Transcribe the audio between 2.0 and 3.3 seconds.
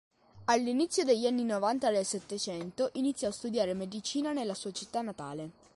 Settecento iniziò